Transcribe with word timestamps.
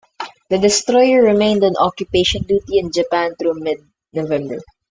The 0.49 0.57
destroyer 0.57 1.21
remained 1.21 1.63
on 1.63 1.75
occupation 1.77 2.41
duty 2.41 2.79
in 2.79 2.91
Japan 2.91 3.35
through 3.37 3.59
mid-November. 3.59 4.57